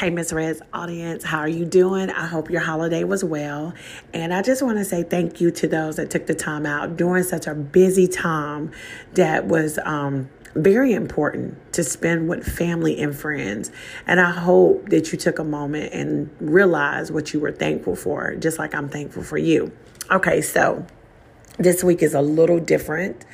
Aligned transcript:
Hey, 0.00 0.08
Miss 0.08 0.32
Red's 0.32 0.62
audience, 0.72 1.24
how 1.24 1.40
are 1.40 1.48
you 1.48 1.66
doing? 1.66 2.08
I 2.08 2.24
hope 2.24 2.48
your 2.48 2.62
holiday 2.62 3.04
was 3.04 3.22
well. 3.22 3.74
And 4.14 4.32
I 4.32 4.40
just 4.40 4.62
want 4.62 4.78
to 4.78 4.84
say 4.86 5.02
thank 5.02 5.42
you 5.42 5.50
to 5.50 5.68
those 5.68 5.96
that 5.96 6.08
took 6.08 6.24
the 6.26 6.32
time 6.32 6.64
out 6.64 6.96
during 6.96 7.22
such 7.22 7.46
a 7.46 7.54
busy 7.54 8.08
time 8.08 8.72
that 9.12 9.44
was 9.44 9.78
um, 9.84 10.30
very 10.54 10.94
important 10.94 11.74
to 11.74 11.84
spend 11.84 12.30
with 12.30 12.50
family 12.50 12.98
and 12.98 13.14
friends. 13.14 13.70
And 14.06 14.22
I 14.22 14.30
hope 14.30 14.88
that 14.88 15.12
you 15.12 15.18
took 15.18 15.38
a 15.38 15.44
moment 15.44 15.92
and 15.92 16.30
realized 16.40 17.12
what 17.12 17.34
you 17.34 17.40
were 17.40 17.52
thankful 17.52 17.94
for, 17.94 18.34
just 18.36 18.58
like 18.58 18.74
I'm 18.74 18.88
thankful 18.88 19.22
for 19.22 19.36
you. 19.36 19.70
Okay, 20.10 20.40
so 20.40 20.86
this 21.60 21.84
week 21.84 22.02
is 22.02 22.14
a 22.14 22.22
little 22.22 22.58
different. 22.58 23.26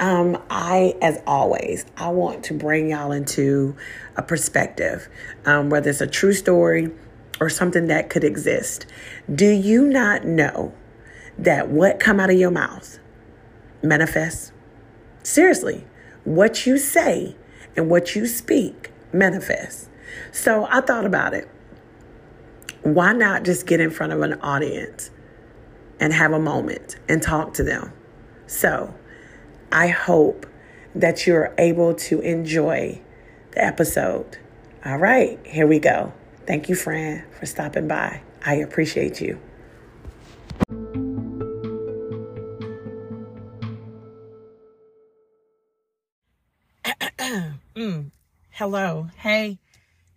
Um, 0.00 0.42
I, 0.48 0.94
as 1.02 1.20
always, 1.26 1.84
I 1.96 2.08
want 2.08 2.44
to 2.44 2.54
bring 2.54 2.88
y'all 2.88 3.12
into 3.12 3.76
a 4.16 4.22
perspective, 4.22 5.08
um, 5.44 5.68
whether 5.68 5.90
it's 5.90 6.00
a 6.00 6.06
true 6.06 6.32
story 6.32 6.90
or 7.38 7.50
something 7.50 7.86
that 7.88 8.08
could 8.08 8.24
exist. 8.24 8.86
Do 9.32 9.46
you 9.46 9.86
not 9.86 10.24
know 10.24 10.72
that 11.38 11.68
what 11.68 12.00
come 12.00 12.18
out 12.18 12.30
of 12.30 12.38
your 12.38 12.50
mouth 12.50 12.98
manifests? 13.82 14.52
Seriously, 15.22 15.84
what 16.24 16.66
you 16.66 16.78
say 16.78 17.36
and 17.76 17.90
what 17.90 18.16
you 18.16 18.26
speak 18.26 18.90
manifests. 19.12 19.90
So 20.32 20.66
I 20.70 20.80
thought 20.80 21.04
about 21.04 21.34
it. 21.34 21.46
Why 22.82 23.12
not 23.12 23.44
just 23.44 23.66
get 23.66 23.80
in 23.80 23.90
front 23.90 24.14
of 24.14 24.22
an 24.22 24.34
audience 24.40 25.10
and 26.00 26.12
have 26.12 26.32
a 26.32 26.38
moment 26.38 26.96
and 27.08 27.22
talk 27.22 27.54
to 27.54 27.62
them. 27.62 27.92
So 28.46 28.94
I 29.72 29.88
hope 29.88 30.46
that 30.94 31.26
you're 31.26 31.54
able 31.58 31.94
to 31.94 32.20
enjoy 32.20 33.00
the 33.52 33.64
episode. 33.64 34.38
All 34.84 34.98
right, 34.98 35.38
here 35.44 35.66
we 35.66 35.78
go. 35.78 36.12
Thank 36.46 36.68
you, 36.68 36.74
Fran, 36.74 37.24
for 37.38 37.46
stopping 37.46 37.88
by. 37.88 38.22
I 38.44 38.54
appreciate 38.56 39.20
you. 39.20 39.40
mm, 47.76 48.10
hello. 48.50 49.08
Hey. 49.16 49.58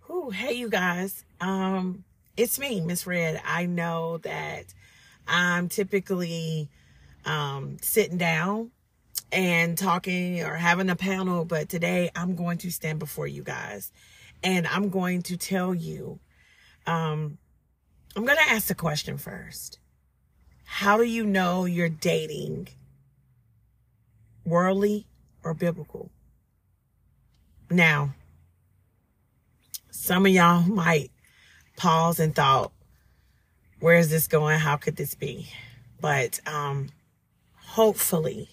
Who? 0.02 0.30
Hey, 0.30 0.54
you 0.54 0.70
guys. 0.70 1.26
Um, 1.42 2.04
it's 2.38 2.60
me, 2.60 2.82
Miss 2.82 3.08
Red. 3.08 3.42
I 3.46 3.66
know 3.66 4.18
that 4.20 4.66
I'm 5.30 5.70
typically 5.70 6.70
um, 7.26 7.78
sitting 7.82 8.18
down 8.18 8.72
and 9.32 9.78
talking 9.78 10.44
or 10.44 10.56
having 10.56 10.90
a 10.90 10.96
panel, 10.96 11.46
but 11.46 11.70
today 11.70 12.10
I'm 12.16 12.36
going 12.36 12.58
to 12.60 12.72
stand 12.72 13.00
before 13.00 13.28
you 13.28 13.44
guys 13.44 13.92
and 14.44 14.66
I'm 14.68 14.90
going 14.90 15.22
to 15.24 15.38
tell 15.38 15.74
you. 15.74 16.20
Um, 16.88 17.38
I'm 18.16 18.26
going 18.26 18.38
to 18.38 18.52
ask 18.52 18.68
the 18.68 18.76
question 18.76 19.18
first. 19.18 19.80
How 20.66 20.98
do 20.98 21.04
you 21.04 21.26
know 21.26 21.66
you're 21.66 21.90
dating 21.90 22.70
worldly 24.46 25.08
or 25.44 25.54
biblical? 25.54 26.12
Now, 27.70 28.16
some 29.92 30.26
of 30.26 30.32
y'all 30.32 30.62
might 30.68 31.12
pause 31.76 32.20
and 32.20 32.36
thought, 32.36 32.72
where 33.80 33.98
is 33.98 34.10
this 34.10 34.28
going? 34.28 34.60
How 34.60 34.78
could 34.78 34.96
this 34.96 35.16
be? 35.16 35.50
But 36.02 36.40
um, 36.48 36.90
hopefully, 37.56 38.50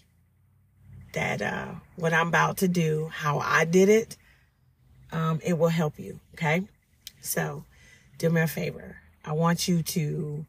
that 1.13 1.41
uh, 1.43 1.75
what 1.97 2.13
I'm 2.13 2.29
about 2.29 2.59
to 2.59 2.69
do, 2.69 3.11
how 3.13 3.39
I 3.39 3.65
did 3.65 3.89
it, 3.89 4.17
um, 5.13 5.41
it 5.45 5.59
will 5.59 5.69
help 5.69 5.99
you. 5.99 6.21
Okay. 6.35 6.63
So 7.21 7.65
do 8.19 8.31
me 8.31 8.43
a 8.43 8.47
favor. 8.47 8.99
I 9.25 9.33
want 9.33 9.67
you 9.67 9.83
to 9.83 10.47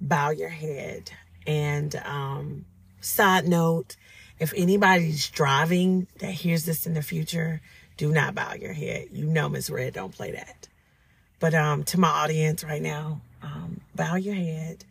bow 0.00 0.30
your 0.30 0.48
head. 0.48 1.10
And 1.46 1.94
um, 2.04 2.64
side 3.00 3.46
note, 3.46 3.96
if 4.38 4.52
anybody's 4.56 5.28
driving 5.28 6.06
that 6.18 6.30
hears 6.32 6.64
this 6.64 6.86
in 6.86 6.94
the 6.94 7.02
future, 7.02 7.60
do 7.96 8.12
not 8.12 8.34
bow 8.34 8.54
your 8.54 8.72
head. 8.72 9.08
You 9.12 9.26
know 9.26 9.48
Miss 9.48 9.70
Red 9.70 9.94
don't 9.94 10.14
play 10.14 10.32
that. 10.32 10.68
But 11.40 11.54
um, 11.54 11.84
to 11.84 12.00
my 12.00 12.08
audience 12.08 12.64
right 12.64 12.82
now, 12.82 13.20
um, 13.42 13.57
bow 13.98 14.14
your 14.14 14.34
head, 14.34 14.86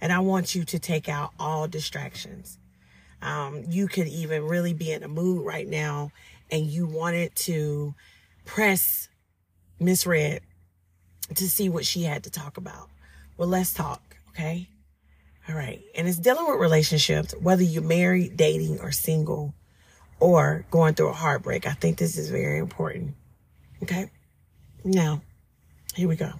and 0.00 0.10
I 0.10 0.20
want 0.20 0.54
you 0.54 0.64
to 0.64 0.78
take 0.78 1.10
out 1.10 1.32
all 1.38 1.68
distractions. 1.68 2.58
Um, 3.20 3.64
you 3.68 3.88
could 3.88 4.08
even 4.08 4.44
really 4.44 4.72
be 4.72 4.92
in 4.92 5.02
a 5.02 5.08
mood 5.08 5.44
right 5.44 5.68
now 5.68 6.12
and 6.50 6.66
you 6.66 6.86
wanted 6.86 7.34
to 7.34 7.94
press 8.44 9.08
Miss 9.80 10.06
Red 10.06 10.42
to 11.34 11.48
see 11.48 11.68
what 11.68 11.86
she 11.86 12.02
had 12.02 12.24
to 12.24 12.30
talk 12.30 12.58
about. 12.58 12.90
Well, 13.36 13.48
let's 13.48 13.72
talk, 13.72 14.16
okay? 14.30 14.68
All 15.48 15.54
right. 15.54 15.82
And 15.94 16.06
it's 16.06 16.18
dealing 16.18 16.46
with 16.46 16.60
relationships, 16.60 17.34
whether 17.40 17.62
you're 17.62 17.82
married, 17.82 18.36
dating, 18.36 18.80
or 18.80 18.92
single, 18.92 19.54
or 20.20 20.64
going 20.70 20.94
through 20.94 21.08
a 21.08 21.14
heartbreak. 21.14 21.66
I 21.66 21.72
think 21.72 21.98
this 21.98 22.16
is 22.16 22.30
very 22.30 22.58
important. 22.58 23.14
Okay? 23.82 24.10
Now, 24.84 25.22
here 25.94 26.08
we 26.08 26.16
go. 26.16 26.32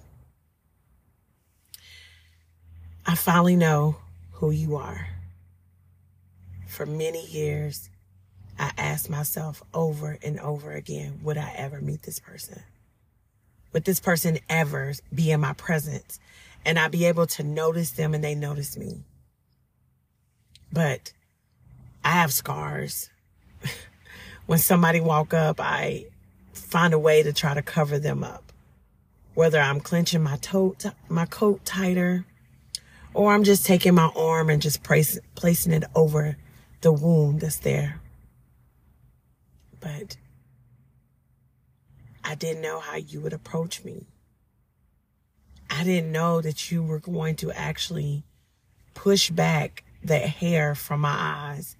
I 3.07 3.17
finally 3.17 3.57
know 3.57 3.97
who 4.33 4.51
you 4.51 4.77
are. 4.77 5.09
For 6.67 6.87
many 6.87 7.25
years, 7.27 7.91
I 8.59 8.73
asked 8.79 9.11
myself 9.11 9.63
over 9.75 10.19
and 10.23 10.41
over 10.41 10.73
again, 10.73 11.21
would 11.23 11.37
I 11.37 11.53
ever 11.57 11.81
meet 11.81 12.03
this 12.03 12.19
person? 12.19 12.63
Would 13.73 13.85
this 13.85 14.01
person 14.01 14.39
ever 14.49 14.95
be 15.15 15.31
in 15.31 15.41
my 15.41 15.53
presence? 15.53 16.19
And 16.65 16.79
I'd 16.79 16.93
be 16.93 17.05
able 17.05 17.27
to 17.27 17.43
notice 17.43 17.91
them 17.91 18.15
and 18.15 18.25
they 18.25 18.35
notice 18.35 18.77
me. 18.79 19.03
But 20.73 21.13
I 22.05 22.13
have 22.13 22.33
scars. 22.33 23.11
when 24.47 24.59
somebody 24.59 25.01
walk 25.01 25.35
up, 25.35 25.61
I 25.61 26.07
find 26.55 26.95
a 26.95 26.99
way 26.99 27.23
to 27.23 27.33
try 27.33 27.53
to 27.53 27.63
cover 27.63 27.99
them 27.99 28.25
up. 28.25 28.53
Whether 29.35 29.61
I'm 29.61 29.81
clenching 29.81 30.23
my 30.23 30.39
my 31.09 31.27
coat 31.27 31.65
tighter, 31.65 32.25
or 33.15 33.33
I'm 33.33 33.45
just 33.45 33.65
taking 33.65 33.95
my 33.95 34.11
arm 34.17 34.51
and 34.51 34.61
just 34.61 34.83
place, 34.83 35.19
placing 35.35 35.73
it 35.73 35.85
over 35.95 36.37
the 36.81 36.93
wound 36.93 37.41
that's 37.41 37.59
there. 37.59 38.01
But 39.81 40.17
I 42.23 42.35
didn't 42.35 42.63
know 42.63 42.81
how 42.81 42.97
you 42.97 43.21
would 43.21 43.33
approach 43.33 43.85
me. 43.85 44.07
I 45.71 45.85
didn't 45.85 46.13
know 46.13 46.41
that 46.41 46.71
you 46.71 46.83
were 46.83 47.01
going 47.01 47.37
to 47.37 47.53
actually 47.53 48.25
push 48.95 49.31
back 49.31 49.85
that 50.03 50.29
hair 50.29 50.75
from 50.75 51.01
my 51.01 51.15
eyes 51.17 51.77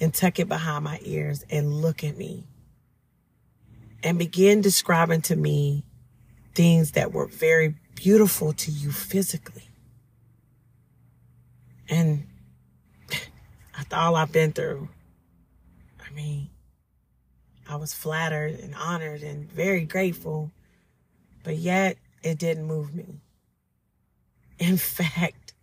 and 0.00 0.12
tuck 0.12 0.38
it 0.38 0.48
behind 0.48 0.84
my 0.84 0.98
ears 1.02 1.44
and 1.50 1.80
look 1.80 2.04
at 2.04 2.16
me 2.16 2.44
and 4.02 4.18
begin 4.18 4.60
describing 4.60 5.22
to 5.22 5.36
me 5.36 5.84
things 6.54 6.92
that 6.92 7.12
were 7.12 7.26
very 7.26 7.74
beautiful 7.94 8.52
to 8.52 8.70
you 8.70 8.92
physically. 8.92 9.67
And 11.88 12.26
after 13.76 13.96
all 13.96 14.16
I've 14.16 14.32
been 14.32 14.52
through, 14.52 14.88
I 16.04 16.14
mean, 16.14 16.50
I 17.68 17.76
was 17.76 17.92
flattered 17.92 18.58
and 18.60 18.74
honored 18.74 19.22
and 19.22 19.50
very 19.50 19.84
grateful, 19.84 20.50
but 21.44 21.56
yet 21.56 21.96
it 22.22 22.38
didn't 22.38 22.64
move 22.64 22.94
me. 22.94 23.20
In 24.58 24.76
fact, 24.76 25.54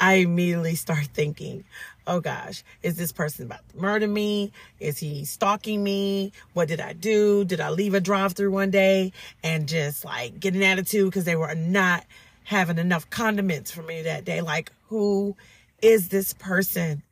I 0.00 0.14
immediately 0.14 0.74
start 0.74 1.06
thinking, 1.14 1.64
oh 2.08 2.20
gosh, 2.20 2.64
is 2.82 2.96
this 2.96 3.12
person 3.12 3.46
about 3.46 3.68
to 3.68 3.76
murder 3.76 4.08
me? 4.08 4.50
Is 4.80 4.98
he 4.98 5.24
stalking 5.24 5.84
me? 5.84 6.32
What 6.54 6.66
did 6.66 6.80
I 6.80 6.92
do? 6.92 7.44
Did 7.44 7.60
I 7.60 7.70
leave 7.70 7.94
a 7.94 8.00
drive 8.00 8.32
through 8.32 8.50
one 8.50 8.72
day 8.72 9.12
and 9.44 9.68
just 9.68 10.04
like 10.04 10.40
get 10.40 10.54
an 10.54 10.62
attitude 10.64 11.06
because 11.06 11.24
they 11.24 11.36
were 11.36 11.54
not 11.54 12.04
having 12.44 12.78
enough 12.78 13.08
condiments 13.10 13.70
for 13.70 13.82
me 13.82 14.02
that 14.02 14.24
day? 14.24 14.40
Like, 14.40 14.72
who 14.88 15.36
is 15.80 16.08
this 16.08 16.32
person? 16.32 17.02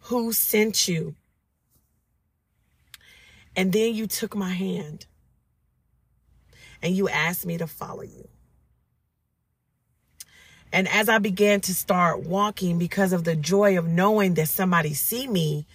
Who 0.00 0.32
sent 0.32 0.88
you? 0.88 1.14
And 3.56 3.72
then 3.72 3.94
you 3.94 4.06
took 4.06 4.36
my 4.36 4.50
hand 4.50 5.06
and 6.82 6.94
you 6.94 7.08
asked 7.08 7.46
me 7.46 7.58
to 7.58 7.66
follow 7.66 8.02
you. 8.02 8.28
And 10.72 10.88
as 10.88 11.08
I 11.08 11.18
began 11.18 11.60
to 11.62 11.74
start 11.74 12.24
walking 12.24 12.78
because 12.78 13.12
of 13.12 13.24
the 13.24 13.34
joy 13.34 13.78
of 13.78 13.86
knowing 13.86 14.34
that 14.34 14.48
somebody 14.48 14.92
see 14.92 15.26
me, 15.26 15.66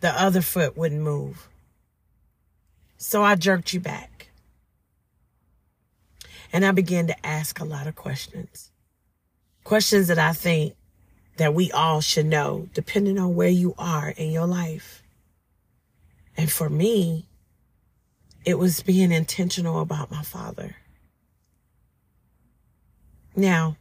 the 0.00 0.10
other 0.10 0.42
foot 0.42 0.76
wouldn't 0.76 1.00
move. 1.00 1.48
So 2.98 3.22
I 3.22 3.34
jerked 3.34 3.72
you 3.72 3.80
back. 3.80 4.19
And 6.52 6.64
I 6.64 6.72
began 6.72 7.06
to 7.06 7.26
ask 7.26 7.60
a 7.60 7.64
lot 7.64 7.86
of 7.86 7.94
questions. 7.94 8.70
Questions 9.64 10.08
that 10.08 10.18
I 10.18 10.32
think 10.32 10.74
that 11.36 11.54
we 11.54 11.70
all 11.70 12.00
should 12.00 12.26
know, 12.26 12.68
depending 12.74 13.18
on 13.18 13.34
where 13.34 13.48
you 13.48 13.74
are 13.78 14.10
in 14.10 14.30
your 14.30 14.46
life. 14.46 15.02
And 16.36 16.50
for 16.50 16.68
me, 16.68 17.28
it 18.44 18.58
was 18.58 18.82
being 18.82 19.12
intentional 19.12 19.80
about 19.80 20.10
my 20.10 20.22
father. 20.22 20.76
Now, 23.36 23.76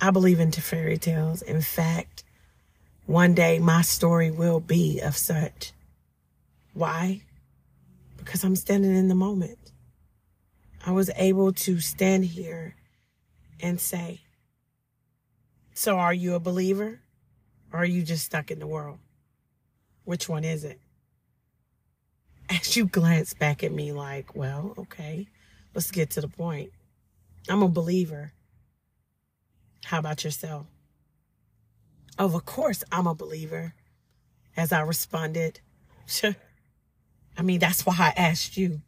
I 0.00 0.10
believe 0.10 0.40
into 0.40 0.60
fairy 0.60 0.98
tales. 0.98 1.42
In 1.42 1.60
fact, 1.60 2.24
one 3.06 3.34
day 3.34 3.58
my 3.58 3.82
story 3.82 4.30
will 4.30 4.60
be 4.60 5.00
of 5.00 5.16
such. 5.16 5.72
Why? 6.72 7.22
Because 8.16 8.42
I'm 8.42 8.56
standing 8.56 8.96
in 8.96 9.08
the 9.08 9.14
moment. 9.14 9.58
I 10.86 10.90
was 10.90 11.10
able 11.16 11.52
to 11.52 11.80
stand 11.80 12.26
here 12.26 12.76
and 13.58 13.80
say, 13.80 14.20
So 15.72 15.98
are 15.98 16.12
you 16.12 16.34
a 16.34 16.40
believer? 16.40 17.00
Or 17.72 17.80
are 17.80 17.86
you 17.86 18.02
just 18.02 18.26
stuck 18.26 18.50
in 18.50 18.58
the 18.58 18.66
world? 18.66 18.98
Which 20.04 20.28
one 20.28 20.44
is 20.44 20.62
it? 20.62 20.78
As 22.50 22.76
you 22.76 22.84
glance 22.84 23.32
back 23.32 23.64
at 23.64 23.72
me, 23.72 23.92
like, 23.92 24.36
well, 24.36 24.74
okay, 24.78 25.26
let's 25.74 25.90
get 25.90 26.10
to 26.10 26.20
the 26.20 26.28
point. 26.28 26.70
I'm 27.48 27.62
a 27.62 27.68
believer. 27.68 28.32
How 29.86 29.98
about 29.98 30.22
yourself? 30.22 30.66
Oh, 32.18 32.26
of 32.36 32.44
course, 32.44 32.84
I'm 32.92 33.06
a 33.06 33.14
believer. 33.14 33.74
As 34.56 34.70
I 34.70 34.82
responded, 34.82 35.60
sure. 36.06 36.36
I 37.36 37.42
mean, 37.42 37.58
that's 37.58 37.84
why 37.84 37.94
I 37.98 38.12
asked 38.16 38.56
you. 38.56 38.82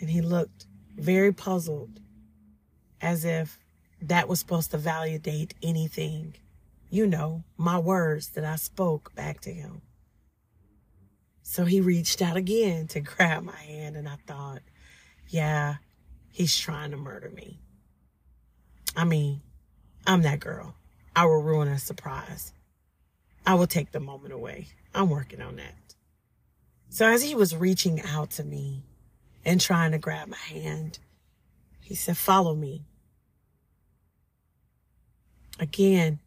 And 0.00 0.10
he 0.10 0.20
looked 0.20 0.66
very 0.96 1.32
puzzled, 1.32 2.00
as 3.00 3.24
if 3.24 3.58
that 4.00 4.28
was 4.28 4.40
supposed 4.40 4.70
to 4.72 4.78
validate 4.78 5.54
anything. 5.62 6.34
You 6.90 7.06
know, 7.06 7.44
my 7.56 7.78
words 7.78 8.28
that 8.30 8.44
I 8.44 8.56
spoke 8.56 9.14
back 9.14 9.40
to 9.42 9.52
him. 9.52 9.82
So 11.42 11.64
he 11.64 11.80
reached 11.80 12.20
out 12.22 12.36
again 12.36 12.88
to 12.88 13.00
grab 13.00 13.44
my 13.44 13.56
hand, 13.56 13.96
and 13.96 14.08
I 14.08 14.16
thought, 14.26 14.62
yeah, 15.28 15.76
he's 16.30 16.56
trying 16.58 16.90
to 16.90 16.96
murder 16.96 17.30
me. 17.30 17.60
I 18.96 19.04
mean, 19.04 19.40
I'm 20.06 20.22
that 20.22 20.40
girl. 20.40 20.74
I 21.14 21.24
will 21.24 21.42
ruin 21.42 21.68
a 21.68 21.78
surprise. 21.78 22.52
I 23.46 23.54
will 23.54 23.66
take 23.66 23.92
the 23.92 24.00
moment 24.00 24.34
away. 24.34 24.68
I'm 24.94 25.08
working 25.08 25.40
on 25.40 25.56
that. 25.56 25.94
So 26.88 27.06
as 27.06 27.22
he 27.22 27.34
was 27.34 27.54
reaching 27.54 28.00
out 28.02 28.30
to 28.32 28.44
me 28.44 28.84
and 29.46 29.60
trying 29.60 29.92
to 29.92 29.98
grab 29.98 30.28
my 30.28 30.36
hand, 30.36 30.98
he 31.80 31.94
said, 31.94 32.18
follow 32.18 32.54
me. 32.54 32.82
Again, 35.60 36.18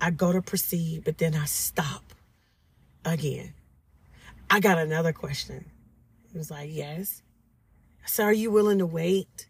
I 0.00 0.10
go 0.10 0.32
to 0.32 0.42
proceed, 0.42 1.04
but 1.04 1.18
then 1.18 1.36
I 1.36 1.44
stop 1.44 2.02
again. 3.04 3.54
I 4.50 4.58
got 4.58 4.76
another 4.76 5.12
question. 5.12 5.70
He 6.30 6.36
was 6.36 6.50
like, 6.50 6.68
yes. 6.72 7.22
So 8.04 8.24
are 8.24 8.32
you 8.32 8.50
willing 8.50 8.78
to 8.78 8.86
wait 8.86 9.48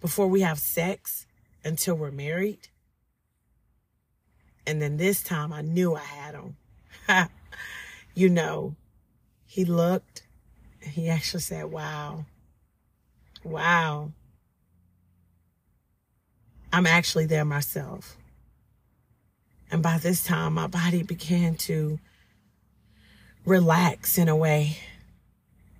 before 0.00 0.26
we 0.26 0.40
have 0.40 0.58
sex 0.58 1.26
until 1.64 1.94
we're 1.94 2.10
married? 2.10 2.68
And 4.66 4.82
then 4.82 4.96
this 4.96 5.22
time 5.22 5.52
I 5.52 5.62
knew 5.62 5.94
I 5.94 6.00
had 6.00 6.34
him. 6.34 6.56
you 8.14 8.28
know, 8.28 8.74
he 9.46 9.64
looked, 9.64 10.24
he 10.88 11.08
actually 11.08 11.40
said, 11.40 11.66
wow, 11.66 12.24
wow. 13.44 14.12
I'm 16.72 16.86
actually 16.86 17.26
there 17.26 17.44
myself. 17.44 18.16
And 19.70 19.82
by 19.82 19.98
this 19.98 20.24
time, 20.24 20.54
my 20.54 20.66
body 20.66 21.02
began 21.02 21.56
to 21.56 21.98
relax 23.44 24.18
in 24.18 24.28
a 24.28 24.36
way. 24.36 24.78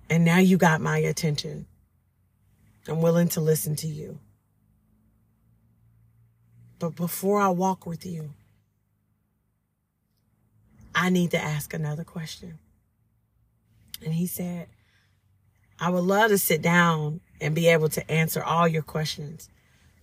And 0.09 0.25
now 0.25 0.39
you 0.39 0.57
got 0.57 0.81
my 0.81 0.97
attention. 0.97 1.65
I'm 2.87 3.01
willing 3.01 3.29
to 3.29 3.41
listen 3.41 3.75
to 3.77 3.87
you. 3.87 4.19
But 6.79 6.95
before 6.95 7.39
I 7.39 7.49
walk 7.49 7.85
with 7.85 8.05
you, 8.05 8.31
I 10.95 11.09
need 11.09 11.31
to 11.31 11.41
ask 11.41 11.73
another 11.73 12.03
question. 12.03 12.57
And 14.03 14.13
he 14.13 14.27
said, 14.27 14.67
I 15.79 15.89
would 15.89 16.03
love 16.03 16.29
to 16.31 16.37
sit 16.37 16.61
down 16.61 17.21
and 17.39 17.55
be 17.55 17.67
able 17.67 17.89
to 17.89 18.11
answer 18.11 18.43
all 18.43 18.67
your 18.67 18.81
questions, 18.81 19.49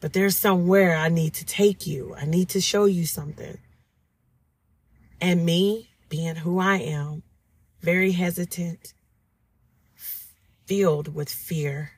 but 0.00 0.12
there's 0.12 0.36
somewhere 0.36 0.96
I 0.96 1.08
need 1.08 1.34
to 1.34 1.44
take 1.44 1.86
you. 1.86 2.14
I 2.16 2.24
need 2.24 2.48
to 2.50 2.60
show 2.60 2.86
you 2.86 3.04
something. 3.04 3.58
And 5.20 5.44
me, 5.44 5.90
being 6.08 6.36
who 6.36 6.58
I 6.58 6.76
am, 6.76 7.22
very 7.80 8.12
hesitant, 8.12 8.94
filled 10.66 11.14
with 11.14 11.28
fear 11.28 11.92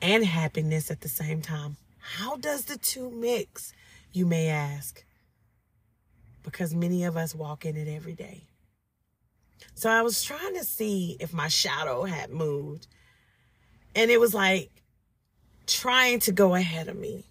and 0.00 0.24
happiness 0.24 0.90
at 0.90 1.00
the 1.00 1.08
same 1.08 1.42
time. 1.42 1.76
How 1.98 2.36
does 2.36 2.66
the 2.66 2.78
two 2.78 3.10
mix, 3.10 3.72
you 4.12 4.24
may 4.24 4.48
ask? 4.48 5.04
Because 6.42 6.74
many 6.74 7.04
of 7.04 7.16
us 7.16 7.34
walk 7.34 7.64
in 7.64 7.76
it 7.76 7.88
every 7.88 8.14
day. 8.14 8.44
So 9.74 9.90
I 9.90 10.02
was 10.02 10.22
trying 10.22 10.54
to 10.54 10.64
see 10.64 11.16
if 11.20 11.32
my 11.32 11.48
shadow 11.48 12.04
had 12.04 12.30
moved. 12.30 12.86
And 13.94 14.10
it 14.10 14.20
was 14.20 14.34
like 14.34 14.70
trying 15.66 16.20
to 16.20 16.32
go 16.32 16.54
ahead 16.54 16.88
of 16.88 16.96
me, 16.96 17.24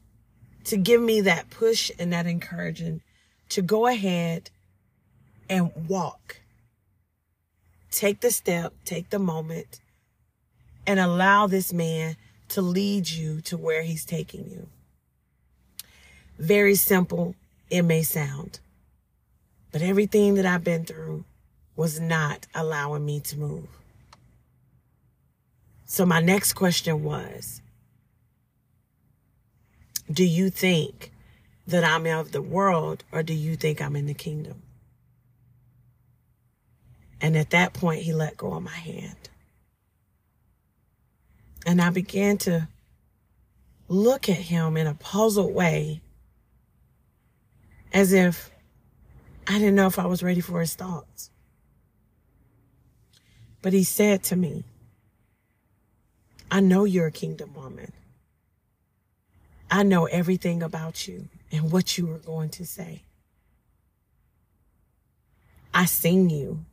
to 0.65 0.77
give 0.77 1.01
me 1.01 1.21
that 1.21 1.49
push 1.49 1.91
and 1.97 2.11
that 2.13 2.25
encouragement 2.25 3.01
to 3.49 3.61
go 3.61 3.87
ahead 3.87 4.49
and 5.49 5.71
walk. 5.87 6.41
Take 7.91 8.21
the 8.21 8.31
step, 8.31 8.73
take 8.83 9.09
the 9.09 9.19
moment, 9.19 9.79
and 10.85 10.99
allow 10.99 11.47
this 11.47 11.71
man 11.71 12.17
to 12.49 12.61
lead 12.61 13.09
you 13.09 13.41
to 13.41 13.57
where 13.57 13.83
he's 13.83 14.05
taking 14.05 14.49
you. 14.49 14.67
Very 16.37 16.75
simple, 16.75 17.35
it 17.69 17.83
may 17.83 18.03
sound, 18.03 18.59
but 19.71 19.81
everything 19.81 20.35
that 20.35 20.45
I've 20.45 20.63
been 20.63 20.85
through 20.85 21.23
was 21.75 21.99
not 21.99 22.47
allowing 22.55 23.05
me 23.05 23.19
to 23.19 23.37
move. 23.37 23.67
So 25.85 26.05
my 26.05 26.19
next 26.19 26.53
question 26.53 27.03
was, 27.03 27.61
do 30.11 30.23
you 30.23 30.49
think 30.49 31.11
that 31.67 31.83
I'm 31.83 32.05
of 32.05 32.31
the 32.31 32.41
world 32.41 33.03
or 33.11 33.23
do 33.23 33.33
you 33.33 33.55
think 33.55 33.81
I'm 33.81 33.95
in 33.95 34.05
the 34.05 34.13
kingdom? 34.13 34.61
And 37.21 37.35
at 37.35 37.51
that 37.51 37.73
point, 37.73 38.01
he 38.01 38.13
let 38.13 38.37
go 38.37 38.53
of 38.53 38.63
my 38.63 38.71
hand. 38.71 39.29
And 41.65 41.81
I 41.81 41.89
began 41.89 42.37
to 42.39 42.67
look 43.87 44.29
at 44.29 44.35
him 44.35 44.77
in 44.77 44.85
a 44.85 44.93
puzzled 44.93 45.53
way 45.53 46.01
as 47.93 48.13
if 48.13 48.51
I 49.47 49.53
didn't 49.53 49.75
know 49.75 49.87
if 49.87 49.97
I 49.97 50.05
was 50.05 50.21
ready 50.21 50.41
for 50.41 50.59
his 50.59 50.75
thoughts. 50.75 51.31
But 53.65 53.73
he 53.73 53.83
said 53.83 54.21
to 54.25 54.35
me, 54.35 54.63
I 56.51 56.59
know 56.59 56.83
you're 56.83 57.07
a 57.07 57.11
kingdom 57.11 57.55
woman. 57.55 57.93
I 59.71 59.81
know 59.81 60.05
everything 60.05 60.61
about 60.61 61.07
you 61.07 61.29
and 61.51 61.71
what 61.71 61.97
you 61.97 62.05
were 62.05 62.19
going 62.19 62.49
to 62.49 62.65
say. 62.67 63.01
I 65.73 65.85
seen 65.85 66.29
you 66.29 66.63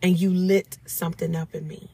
and 0.00 0.18
you 0.18 0.30
lit 0.30 0.78
something 0.86 1.36
up 1.36 1.54
in 1.54 1.68
me 1.68 1.90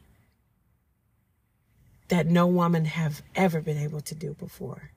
that 2.06 2.28
no 2.28 2.46
woman 2.46 2.84
have 2.84 3.20
ever 3.34 3.60
been 3.60 3.78
able 3.78 4.00
to 4.02 4.14
do 4.14 4.34
before. 4.34 4.92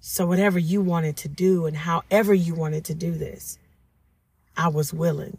So 0.00 0.26
whatever 0.26 0.58
you 0.58 0.82
wanted 0.82 1.16
to 1.16 1.28
do 1.28 1.64
and 1.64 1.74
however 1.74 2.34
you 2.34 2.54
wanted 2.54 2.84
to 2.84 2.94
do 2.94 3.12
this, 3.12 3.58
I 4.58 4.68
was 4.68 4.92
willing. 4.92 5.38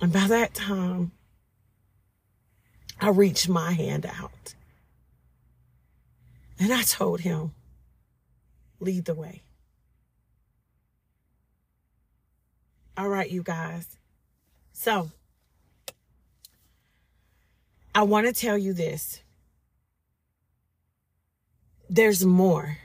And 0.00 0.12
by 0.12 0.26
that 0.28 0.54
time, 0.54 1.12
I 3.00 3.08
reached 3.10 3.48
my 3.48 3.72
hand 3.72 4.06
out. 4.06 4.54
And 6.60 6.72
I 6.72 6.82
told 6.82 7.20
him, 7.20 7.52
lead 8.80 9.04
the 9.04 9.14
way. 9.14 9.42
All 12.96 13.08
right, 13.08 13.30
you 13.30 13.42
guys. 13.42 13.96
So, 14.72 15.10
I 17.94 18.02
want 18.02 18.26
to 18.26 18.32
tell 18.32 18.58
you 18.58 18.72
this. 18.72 19.20
There's 21.88 22.24
more. 22.24 22.78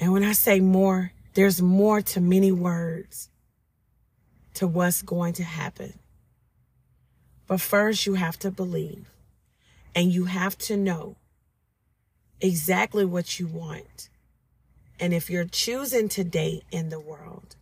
And 0.00 0.12
when 0.12 0.22
I 0.22 0.32
say 0.32 0.60
more, 0.60 1.12
there's 1.34 1.60
more 1.60 2.00
to 2.00 2.20
many 2.20 2.52
words 2.52 3.28
to 4.54 4.66
what's 4.66 5.02
going 5.02 5.34
to 5.34 5.44
happen. 5.44 5.98
But 7.48 7.62
first, 7.62 8.06
you 8.06 8.14
have 8.14 8.38
to 8.40 8.52
believe 8.52 9.10
and 9.94 10.12
you 10.12 10.26
have 10.26 10.58
to 10.60 10.76
know 10.76 11.16
exactly 12.40 13.04
what 13.04 13.40
you 13.40 13.48
want. 13.48 14.10
And 15.00 15.14
if 15.14 15.30
you're 15.30 15.46
choosing 15.46 16.08
to 16.10 16.24
date 16.24 16.64
in 16.72 16.90
the 16.90 17.00
world, 17.00 17.56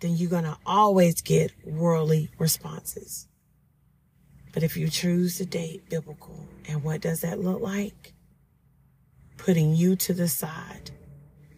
then 0.00 0.16
you're 0.16 0.30
going 0.30 0.44
to 0.44 0.58
always 0.66 1.22
get 1.22 1.52
worldly 1.66 2.30
responses 2.38 3.24
But 4.52 4.64
if 4.64 4.76
you 4.76 4.88
choose 4.88 5.38
to 5.38 5.46
date 5.46 5.88
biblical, 5.90 6.48
and 6.68 6.82
what 6.84 7.02
does 7.02 7.22
that 7.22 7.40
look 7.40 7.62
like? 7.62 8.14
Putting 9.38 9.74
you 9.76 9.96
to 9.96 10.14
the 10.14 10.28
side 10.28 10.90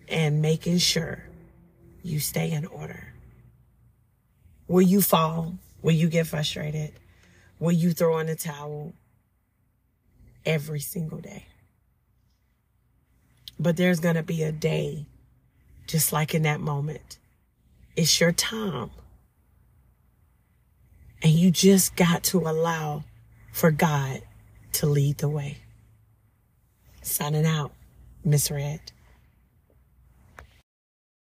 and 0.09 0.42
making 0.42 0.78
sure 0.78 1.25
you 2.02 2.21
stay 2.21 2.52
in 2.52 2.66
order. 2.66 3.14
Will 4.68 4.83
you 4.83 5.02
fall? 5.02 5.59
Will 5.82 5.92
you 5.92 6.08
get 6.08 6.26
frustrated? 6.26 6.92
Will 7.58 7.73
you 7.73 7.92
throw 7.92 8.18
in 8.18 8.26
the 8.26 8.37
towel? 8.37 8.92
Every 10.44 10.80
single 10.80 11.18
day. 11.18 11.47
But 13.61 13.76
there's 13.76 14.00
going 14.00 14.14
to 14.14 14.23
be 14.23 14.42
a 14.42 14.52
day, 14.52 15.06
just 15.87 16.12
like 16.12 16.35
in 16.35 16.42
that 16.42 16.61
moment. 16.61 17.18
It's 17.97 18.20
your 18.20 18.32
time. 18.32 18.90
And 21.23 21.32
you 21.32 21.50
just 21.50 21.97
got 21.97 22.23
to 22.25 22.38
allow 22.38 23.04
for 23.52 23.73
God 23.73 24.23
to 24.75 24.87
lead 24.87 25.18
the 25.18 25.28
way. 25.28 25.58
Signing 27.02 27.44
out, 27.44 27.73
Miss 28.25 28.50
Red. 28.50 28.80